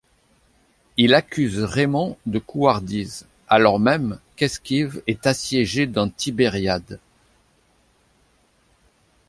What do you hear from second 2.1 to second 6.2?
de couardise, alors même qu’Eschive est assiégée dans